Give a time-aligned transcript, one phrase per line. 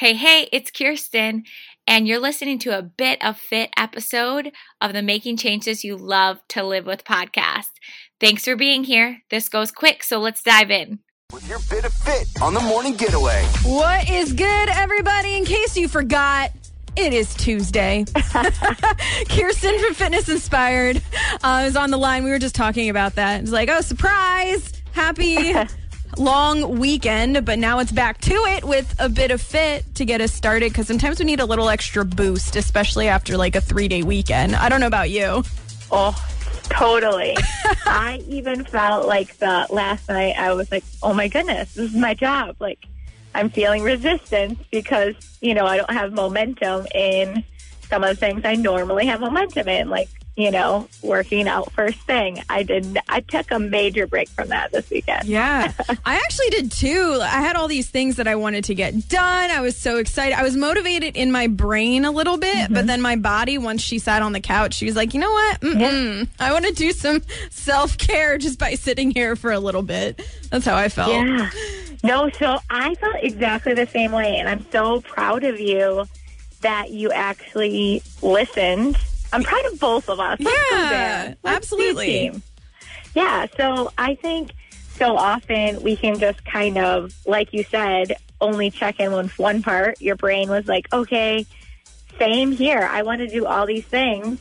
[0.00, 1.44] Hey, hey, it's Kirsten,
[1.86, 6.38] and you're listening to a bit of fit episode of the Making Changes You Love
[6.48, 7.68] to Live with podcast.
[8.18, 9.18] Thanks for being here.
[9.28, 11.00] This goes quick, so let's dive in.
[11.34, 13.44] With your bit of fit on the morning getaway.
[13.62, 15.34] What is good, everybody?
[15.34, 16.50] In case you forgot,
[16.96, 18.06] it is Tuesday.
[19.28, 21.02] Kirsten from Fitness Inspired
[21.44, 22.24] uh, is on the line.
[22.24, 23.42] We were just talking about that.
[23.42, 24.72] It's like, oh, surprise!
[24.92, 25.52] Happy
[26.18, 30.20] long weekend, but now it's back to it with a bit of fit to get
[30.20, 33.88] us started because sometimes we need a little extra boost, especially after like a three
[33.88, 34.56] day weekend.
[34.56, 35.42] I don't know about you.
[35.90, 36.14] Oh,
[36.64, 37.36] totally.
[37.86, 41.96] I even felt like the last night I was like, oh my goodness, this is
[41.96, 42.56] my job.
[42.58, 42.86] Like,
[43.34, 47.44] I'm feeling resistance because, you know, I don't have momentum in
[47.88, 50.08] some of the things I normally have momentum in, like,
[50.40, 52.42] you know, working out first thing.
[52.48, 55.26] I did, I took a major break from that this weekend.
[55.28, 55.72] Yeah,
[56.04, 57.18] I actually did too.
[57.22, 59.50] I had all these things that I wanted to get done.
[59.50, 60.38] I was so excited.
[60.38, 62.74] I was motivated in my brain a little bit, Mm-hmm.
[62.74, 65.30] but then my body, once she sat on the couch, she was like, you know
[65.30, 65.60] what?
[65.60, 66.28] Mm-mm.
[66.38, 70.20] I want to do some self care just by sitting here for a little bit.
[70.50, 71.10] That's how I felt.
[71.12, 71.50] Yeah.
[72.02, 74.36] No, so I felt exactly the same way.
[74.38, 76.06] And I'm so proud of you
[76.62, 78.96] that you actually listened.
[79.32, 80.38] I'm proud of both of us.
[80.40, 81.24] Let's Yeah, there.
[81.26, 82.42] Let's be a absolutely.
[83.14, 84.52] Yeah, so I think
[84.96, 89.62] so often we can just kind of, like you said, only check in with one
[89.62, 90.00] part.
[90.00, 91.46] Your brain was like, okay,
[92.18, 92.80] same here.
[92.90, 94.38] I want to do all these things.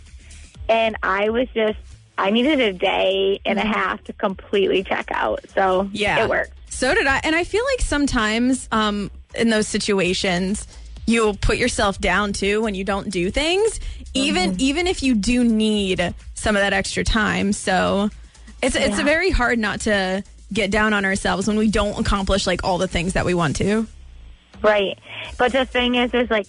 [0.67, 1.80] And I was just,
[2.17, 5.42] I needed a day and a half to completely check out.
[5.54, 5.95] So Mm-hmm.
[5.95, 6.23] Yeah.
[6.23, 6.52] it worked.
[6.70, 7.20] So did I.
[7.23, 10.67] And I feel like sometimes um, in those situations,
[11.10, 13.80] you'll put yourself down too when you don't do things,
[14.14, 14.62] even mm-hmm.
[14.62, 17.52] even if you do need some of that extra time.
[17.54, 18.10] So
[18.62, 22.64] it's it's very hard not to get down on ourselves when we don't accomplish like
[22.64, 23.88] all the things that we want to.
[24.62, 24.98] Right.
[25.38, 26.48] But the thing is, is like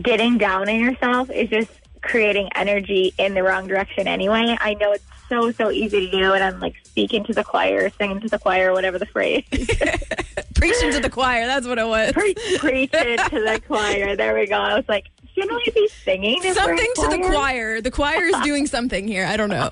[0.00, 1.70] getting down on yourself is just
[2.02, 4.56] creating energy in the wrong direction anyway.
[4.60, 6.32] I know it's so, so easy to do.
[6.32, 9.44] And I'm like speaking to the choir, singing to the choir, whatever the phrase.
[10.58, 11.46] Preaching to the choir.
[11.46, 12.12] That's what it was.
[12.12, 14.16] Pre- Preaching to the choir.
[14.16, 14.56] There we go.
[14.56, 16.42] I was like, shouldn't we be singing?
[16.42, 17.80] Something in to the choir?
[17.80, 19.24] The choir is doing something here.
[19.24, 19.70] I don't know.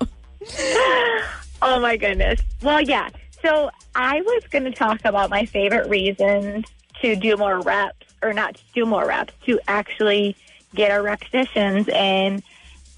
[1.61, 2.39] Oh my goodness.
[2.61, 3.09] Well, yeah.
[3.41, 6.65] So I was going to talk about my favorite reasons
[7.01, 10.35] to do more reps, or not to do more reps, to actually
[10.73, 12.41] get our repetitions in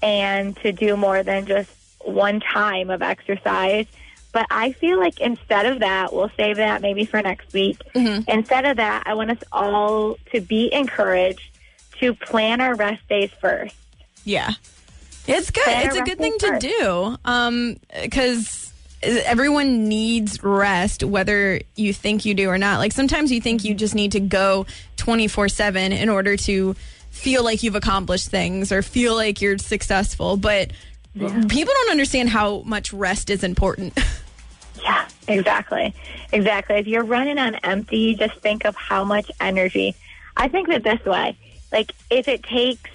[0.02, 1.70] and to do more than just
[2.04, 3.86] one time of exercise.
[4.32, 7.78] But I feel like instead of that, we'll save that maybe for next week.
[7.94, 11.42] Instead of that, I want us all to be encouraged
[11.98, 13.74] to plan our rest days first.
[14.24, 14.52] Yeah.
[15.26, 15.64] It's good.
[15.66, 16.60] Better It's a good thing rest to first.
[16.80, 17.16] do.
[17.24, 22.78] Um, because everyone needs rest, whether you think you do or not.
[22.78, 24.66] Like sometimes you think you just need to go
[24.96, 26.74] 24 7 in order to
[27.10, 30.36] feel like you've accomplished things or feel like you're successful.
[30.36, 30.70] But
[31.14, 33.98] people don't understand how much rest is important.
[34.82, 35.94] Yeah, exactly.
[36.32, 36.76] Exactly.
[36.76, 39.94] If you're running on empty, just think of how much energy.
[40.36, 41.36] I think that this way,
[41.72, 42.90] like if it takes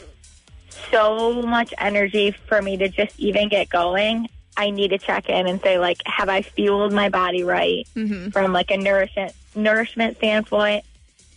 [0.92, 4.28] so much energy for me to just even get going,
[4.58, 8.30] I need to check in and say like, have I fueled my body right mm-hmm.
[8.30, 10.84] from like a nourishment nourishment standpoint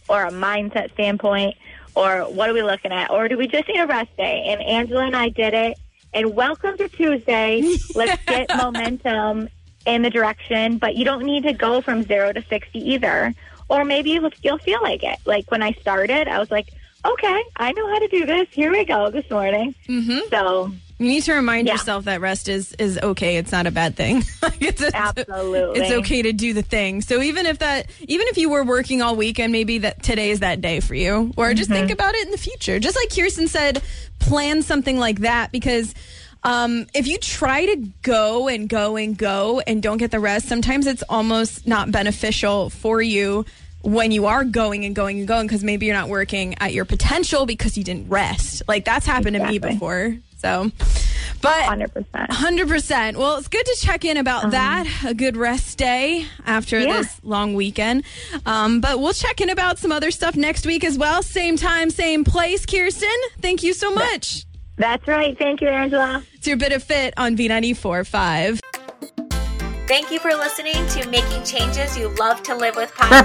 [0.09, 1.56] or a mindset standpoint
[1.94, 3.11] or what are we looking at?
[3.11, 4.44] Or do we just need a rest day?
[4.47, 5.78] And Angela and I did it.
[6.15, 7.77] And welcome to Tuesday.
[7.95, 9.49] Let's get momentum
[9.87, 13.35] in the direction, but you don't need to go from zero to 60 either.
[13.69, 15.19] Or maybe you'll, you'll feel like it.
[15.27, 16.69] Like when I started, I was like,
[17.05, 18.49] okay, I know how to do this.
[18.51, 19.75] Here we go this morning.
[19.87, 20.29] Mm-hmm.
[20.31, 21.75] So, You need to remind Yeah.
[21.75, 23.37] yourself that rest is is okay.
[23.37, 24.25] It's not a bad thing.
[24.61, 25.81] It's, it's- Absolutely.
[25.81, 27.01] it's okay to do the thing.
[27.03, 30.41] So even if that, even if you were working all weekend, maybe that today is
[30.41, 31.79] that day for you, or just Mm-hmm.
[31.81, 32.81] think about it in the future.
[32.81, 33.81] Just like Kirsten said,
[34.19, 35.95] plan something like that because.
[36.45, 40.47] Um, if you try to go and go and go and don't get the rest,
[40.49, 43.45] sometimes it's almost not beneficial for you
[43.83, 46.85] when you are going and going and going because maybe you're not working at your
[46.85, 48.62] potential because you didn't rest.
[48.69, 50.17] Like that's happened to me before.
[50.38, 50.70] So,
[51.43, 52.31] but 100%.
[52.31, 53.17] Hundred percent.
[53.17, 54.87] Well, it's good to check in about that.
[55.05, 56.99] A good rest day after Yeah.
[56.99, 58.05] this long weekend.
[58.46, 61.23] Um, but we'll check in about some other stuff next week as well.
[61.25, 62.64] Same time, same place.
[62.67, 63.08] Kirsten,
[63.40, 64.44] thank you so much.
[64.76, 65.37] That's right.
[65.37, 66.23] Thank you, Angela.
[66.35, 68.61] It's your bit of fit on B ninety four five.
[69.88, 73.20] Thank you for listening to Making Changes You Love to Live with podcast.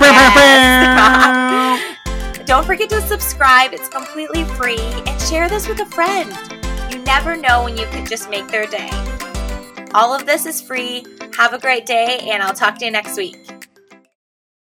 [2.46, 6.32] Don't forget to subscribe, it's completely free, and share this with a friend.
[7.06, 8.90] Never know when you could just make their day.
[9.94, 11.06] All of this is free.
[11.38, 13.53] Have a great day, and I'll talk to you next week.